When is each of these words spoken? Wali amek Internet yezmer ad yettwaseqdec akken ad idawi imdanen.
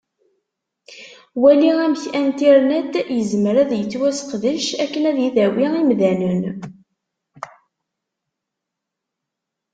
Wali 1.41 1.69
amek 1.83 2.03
Internet 2.23 2.93
yezmer 3.15 3.55
ad 3.63 3.71
yettwaseqdec 3.75 4.65
akken 4.83 5.03
ad 5.09 5.17
idawi 5.27 5.67
imdanen. 5.81 6.41